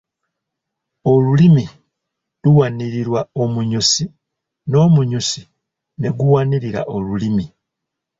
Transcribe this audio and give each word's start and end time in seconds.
Olulimi 1.11 1.65
luwanirirwa 2.43 3.21
omunyusi 3.43 4.03
n’omunyusi 4.69 5.41
ne 5.99 6.09
guwanirira 6.17 6.81
olulimi. 6.95 7.45